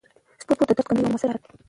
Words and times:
سپورت 0.41 0.67
د 0.69 0.71
درد 0.77 0.87
کمولو 0.87 1.07
یوه 1.07 1.11
موثره 1.13 1.31
لاره 1.31 1.41
ده. 1.41 1.49